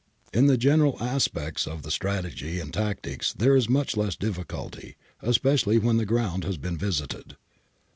[0.33, 5.77] In the general aspects of the strategy and tactics there is much less difficulty, especially
[5.77, 7.35] when the ground has been visited.